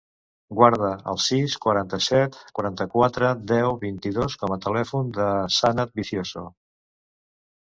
[0.59, 6.47] Guarda el sis, quaranta-set, quaranta-quatre, deu, vint-i-dos com a telèfon del Sanad Vicioso.